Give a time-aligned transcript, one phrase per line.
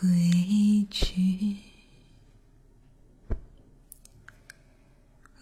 [0.00, 1.56] 归去。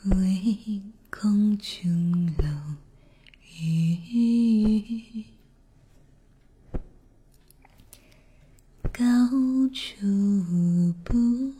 [0.06, 2.44] 唯恐琼楼
[3.60, 5.24] 玉宇
[8.92, 9.02] 高
[9.72, 11.52] 处不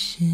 [0.00, 0.29] 些。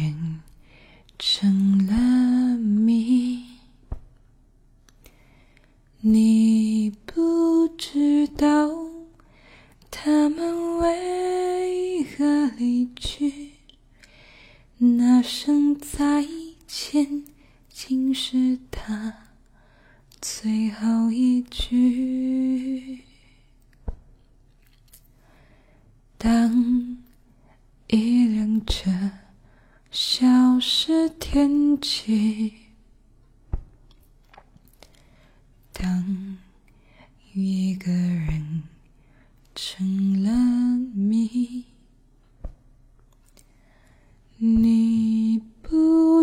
[0.00, 0.40] 便
[1.18, 2.89] 成了谜。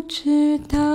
[0.07, 0.86] 知道。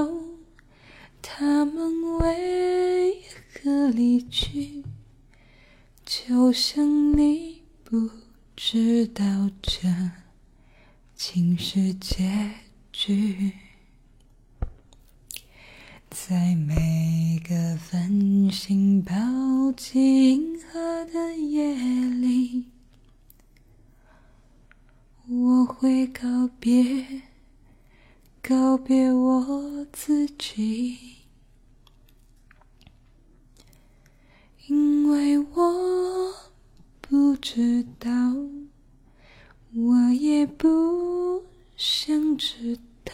[42.36, 43.12] 直到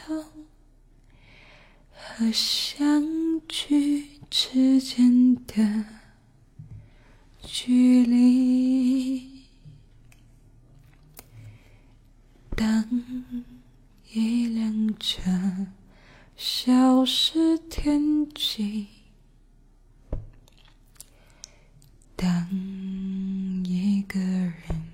[1.90, 3.02] 和相
[3.48, 5.84] 聚之间的
[7.40, 9.44] 距离
[12.54, 12.88] 当
[14.12, 15.20] 一辆车
[16.36, 18.86] 消失天际
[22.14, 22.48] 当
[23.64, 24.92] 一个人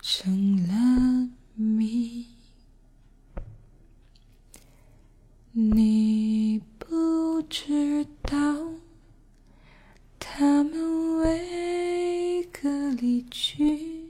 [0.00, 2.27] 成了谜。
[5.60, 8.38] 你不知道
[10.16, 14.04] 他们为何离去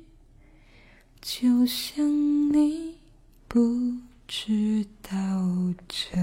[1.23, 2.07] 就像
[2.53, 2.99] 你
[3.49, 3.95] 不
[4.27, 5.11] 知道
[5.89, 6.19] 这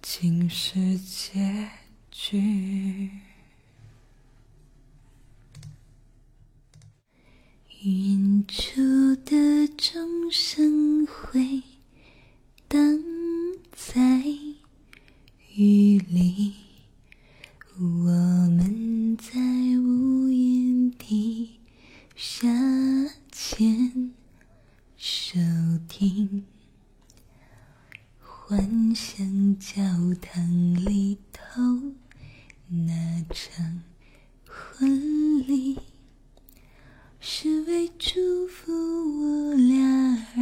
[0.00, 1.68] 竟是结
[2.10, 3.10] 局。
[7.82, 8.80] 远处
[9.16, 11.62] 的钟声回
[12.66, 13.11] 荡
[13.84, 14.00] 在
[15.56, 16.54] 雨里
[17.78, 18.08] 我
[18.48, 19.40] 们在
[19.76, 21.58] 屋檐底
[22.14, 22.48] 下
[23.32, 24.12] 牵
[24.96, 25.38] 手
[25.88, 26.46] 听
[28.20, 29.82] 幻想教
[30.20, 31.60] 堂里头
[32.68, 33.82] 那场
[34.46, 35.80] 婚礼
[37.18, 40.41] 是为祝福我俩而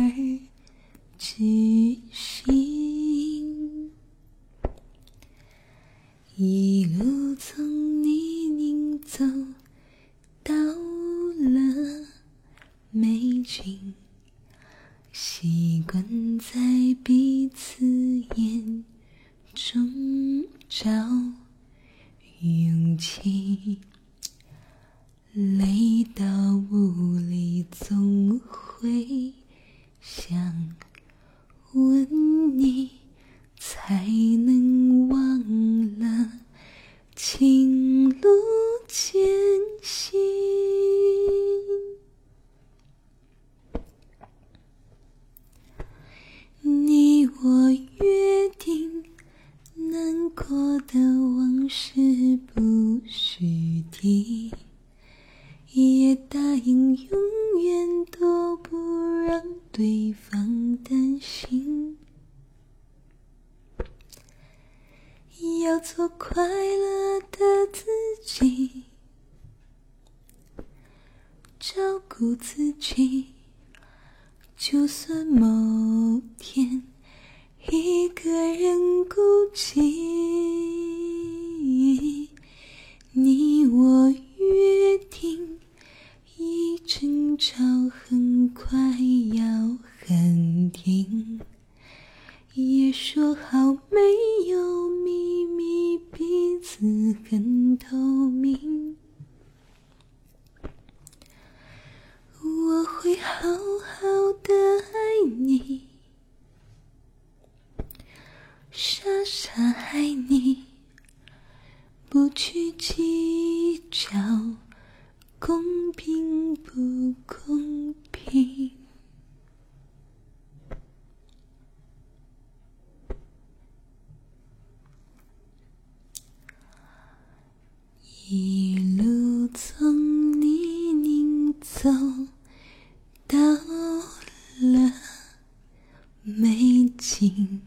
[137.00, 137.62] 情景，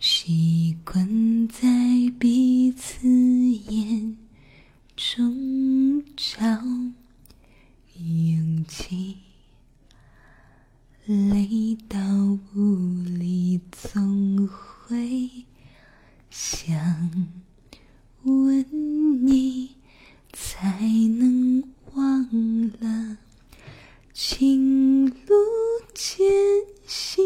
[0.00, 1.68] 习惯在
[2.18, 4.16] 彼此眼
[4.96, 6.42] 中找
[7.98, 9.18] 勇气，
[11.04, 11.98] 累到
[12.54, 15.30] 无力，总会
[16.30, 17.36] 想。
[18.22, 19.72] 问你，
[20.32, 20.80] 才
[21.18, 21.62] 能
[21.92, 22.26] 忘
[22.80, 23.18] 了
[24.14, 25.14] 情路
[25.92, 26.26] 艰
[26.86, 27.22] 辛。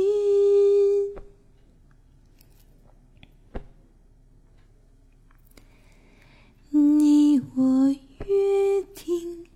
[6.70, 9.46] 你我约定，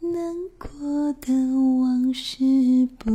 [0.00, 1.32] 难过的
[2.20, 3.10] 是不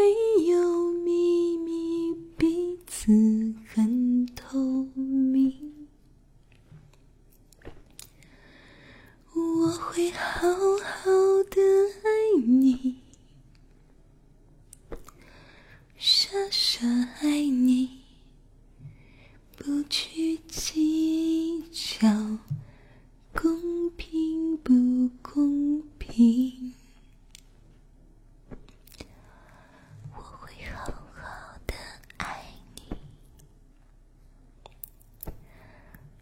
[0.00, 3.12] 好没有秘密，彼此
[3.68, 4.58] 很透
[4.94, 5.88] 明。
[9.34, 11.10] 我会好好
[11.50, 11.60] 的
[12.02, 12.96] 爱你，
[15.98, 16.86] 傻傻
[17.20, 18.00] 爱你。
[19.54, 22.08] 不去计较
[23.34, 26.72] 公平不公平，
[30.14, 31.74] 我会好好的
[32.16, 32.82] 爱你，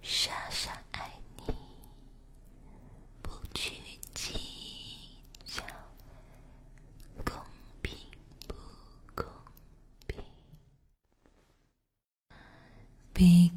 [0.02, 1.12] 傻傻爱
[1.46, 1.54] 你，
[3.22, 3.74] 不去
[4.12, 4.34] 计
[5.46, 5.62] 较
[7.24, 7.34] 公
[7.82, 7.96] 平
[8.48, 8.54] 不
[9.14, 9.24] 公
[10.08, 10.18] 平。
[13.18, 13.50] 背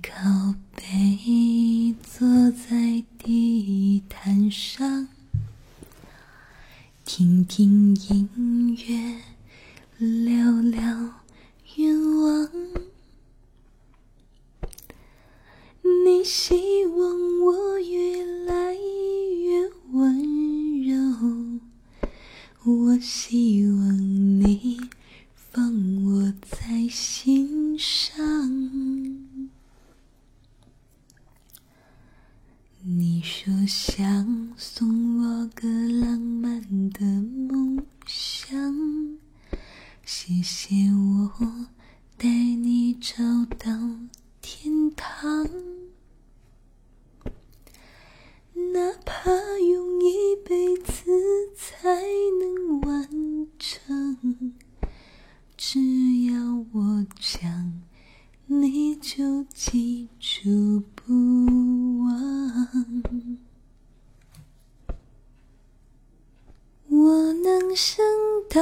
[40.03, 41.67] 谢谢我
[42.17, 43.15] 带你找
[43.57, 43.71] 到
[44.41, 45.47] 天堂，
[48.73, 51.03] 哪怕用一辈子
[51.55, 52.01] 才
[52.39, 53.09] 能完
[53.57, 54.53] 成，
[55.55, 55.79] 只
[56.25, 57.81] 要我讲。
[58.47, 61.13] 你就记住不
[62.03, 63.03] 忘。
[66.89, 68.05] 我能想
[68.49, 68.61] 到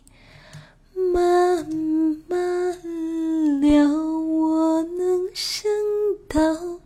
[0.95, 1.67] 慢
[2.27, 3.87] 慢聊。
[3.89, 5.69] 我能想
[6.27, 6.79] 到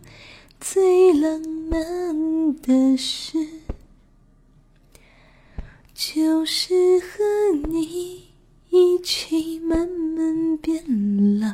[0.59, 3.47] 最浪漫的事，
[5.93, 7.23] 就是和
[7.69, 8.25] 你。
[8.71, 10.83] 一起慢慢变
[11.39, 11.47] 老，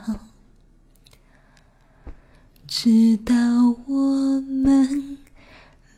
[2.67, 3.35] 直到
[3.85, 5.19] 我们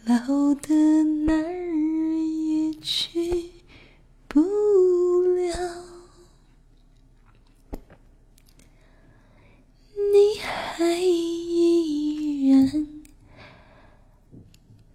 [0.03, 0.75] 老的
[1.25, 3.51] 哪儿也去
[4.27, 5.86] 不了，
[9.95, 10.41] 你
[10.75, 12.88] 爱依然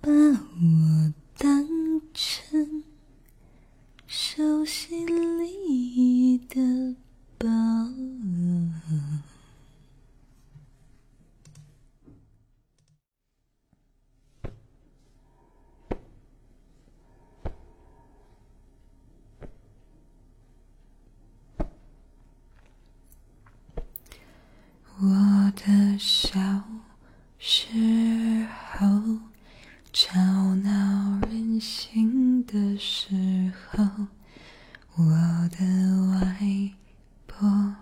[0.01, 1.69] 把我当
[2.13, 2.83] 成
[4.07, 5.07] 手心
[5.39, 5.49] 里。
[32.79, 33.85] 时候，
[34.95, 35.05] 我
[35.51, 36.71] 的外
[37.27, 37.75] 婆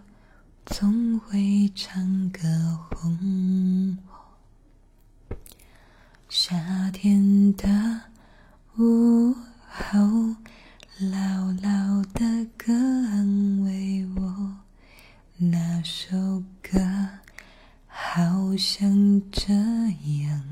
[0.64, 2.40] 总会唱歌
[2.88, 5.36] 哄我。
[6.30, 7.68] 夏天的
[8.78, 9.34] 午
[9.68, 9.98] 后，
[10.98, 14.56] 姥姥的歌安慰我，
[15.36, 16.80] 那首歌
[17.86, 20.45] 好像这样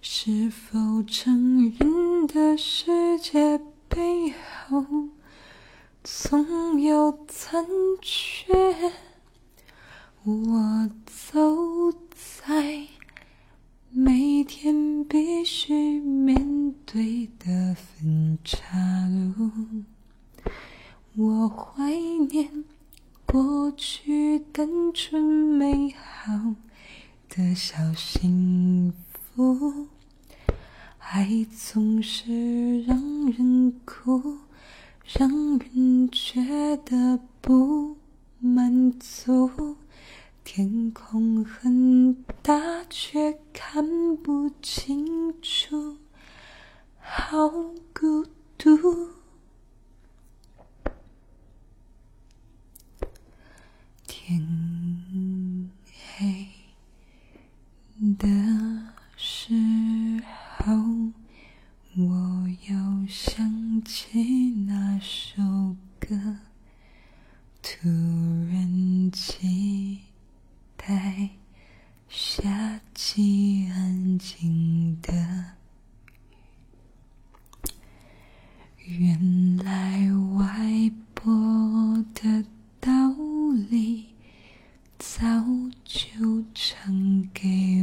[0.00, 4.32] 是否成人的世界背
[4.66, 4.84] 后
[6.04, 7.66] 总有残
[8.00, 8.54] 缺？
[10.24, 12.86] 我走在
[13.90, 18.76] 每天必须面对的分岔
[19.36, 19.50] 路，
[21.16, 21.92] 我怀
[22.30, 22.64] 念
[23.26, 26.54] 过去单纯美好
[27.28, 29.07] 的小幸福，
[30.98, 34.38] 爱总是让人哭，
[35.04, 37.96] 让人觉得不
[38.40, 39.76] 满足。
[40.42, 45.98] 天空很大，却看不清楚，
[46.98, 47.48] 好
[47.94, 49.10] 孤独。
[54.06, 55.70] 天
[56.16, 56.48] 黑
[58.18, 58.26] 的
[59.16, 59.52] 时
[60.56, 60.72] 候，
[61.96, 65.42] 我又想起那首
[65.98, 66.36] 歌，
[67.62, 67.88] 突
[68.50, 70.00] 然期
[70.76, 71.30] 待
[72.08, 75.12] 下起安静的
[78.84, 79.06] 雨。
[79.08, 82.44] 原来外婆的
[82.80, 82.90] 道
[83.68, 84.06] 理
[84.98, 85.18] 早
[85.84, 87.82] 就唱给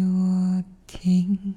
[1.05, 1.53] 我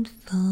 [0.00, 0.49] and.